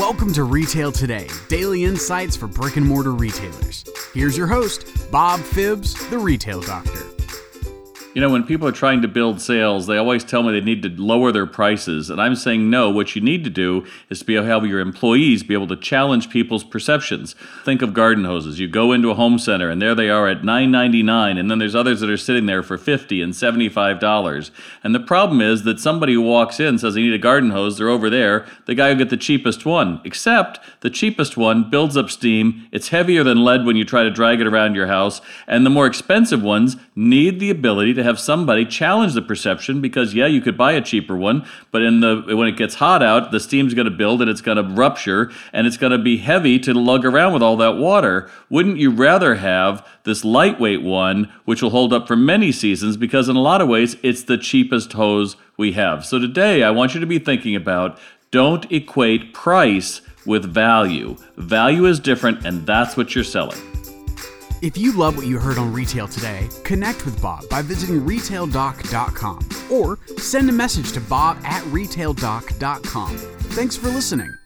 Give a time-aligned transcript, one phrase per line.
[0.00, 3.84] Welcome to Retail Today, daily insights for brick and mortar retailers.
[4.14, 7.19] Here's your host, Bob Phibbs, the Retail Doctor.
[8.12, 10.82] You know, when people are trying to build sales, they always tell me they need
[10.82, 12.10] to lower their prices.
[12.10, 14.66] And I'm saying, no, what you need to do is to be able to have
[14.66, 17.36] your employees be able to challenge people's perceptions.
[17.64, 18.58] Think of garden hoses.
[18.58, 21.76] You go into a home center and there they are at $9.99, and then there's
[21.76, 24.50] others that are sitting there for 50 and $75.
[24.82, 27.78] And the problem is that somebody who walks in says they need a garden hose,
[27.78, 30.00] they're over there, the guy will get the cheapest one.
[30.04, 34.10] Except the cheapest one builds up steam, it's heavier than lead when you try to
[34.10, 38.04] drag it around your house, and the more expensive ones need the ability to to
[38.04, 42.00] have somebody challenge the perception because yeah, you could buy a cheaper one, but in
[42.00, 44.62] the when it gets hot out, the steam's going to build and it's going to
[44.62, 48.30] rupture and it's going to be heavy to lug around with all that water.
[48.48, 53.28] Wouldn't you rather have this lightweight one which will hold up for many seasons because
[53.28, 56.04] in a lot of ways it's the cheapest hose we have.
[56.04, 57.98] So today I want you to be thinking about
[58.30, 61.16] don't equate price with value.
[61.36, 63.60] Value is different and that's what you're selling.
[64.62, 69.48] If you love what you heard on Retail today, connect with Bob by visiting retaildoc.com
[69.70, 73.16] or send a message to bob at retaildoc.com.
[73.16, 74.39] Thanks for listening.